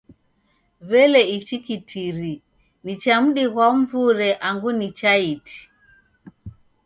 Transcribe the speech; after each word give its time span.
W'ele 0.89 1.21
ichi 1.37 1.57
kitiri 1.65 2.33
ni 2.83 2.93
cha 3.01 3.15
mdi 3.25 3.43
ghwa 3.53 3.67
mvure 3.79 4.29
angu 4.47 4.71
ni 4.79 4.87
cha 4.99 5.13
iti? 5.33 5.57